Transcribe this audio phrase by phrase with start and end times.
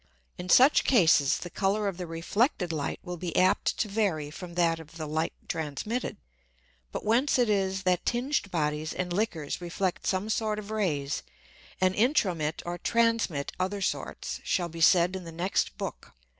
[0.39, 4.55] In such Cases, the Colour of the reflected Light will be apt to vary from
[4.55, 6.17] that of the Light transmitted.
[6.91, 11.21] But whence it is that tinged Bodies and Liquors reflect some sort of Rays,
[11.79, 16.11] and intromit or transmit other sorts, shall be said in the next Book.